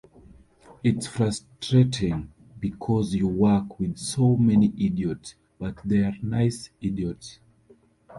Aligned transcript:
It's 0.83 1.05
frustrating, 1.05 2.31
because 2.59 3.13
you 3.13 3.27
work 3.27 3.79
with 3.79 3.99
so 3.99 4.35
many 4.35 4.73
idiots-but 4.75 5.75
they're 5.85 6.17
nice 6.23 6.71
idiots. 6.81 7.37